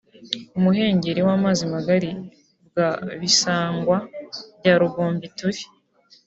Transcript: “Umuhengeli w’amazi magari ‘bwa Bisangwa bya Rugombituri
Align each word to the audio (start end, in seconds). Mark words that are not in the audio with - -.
“Umuhengeli 0.57 1.21
w’amazi 1.27 1.63
magari 1.73 2.09
‘bwa 2.67 2.89
Bisangwa 3.21 3.97
bya 4.59 4.73
Rugombituri 4.79 5.61